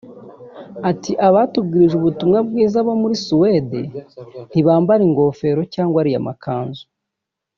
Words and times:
Ati 0.89 1.11
“Abatubwirije 1.27 1.95
ubutumwa 1.97 2.39
bwiza 2.47 2.77
bo 2.85 2.93
muri 3.01 3.15
‘Suède’ 3.25 3.79
ntibambara 4.49 5.01
ingofero 5.07 5.61
cyangwa 5.73 5.97
ariya 6.03 6.27
makanzu 6.27 6.85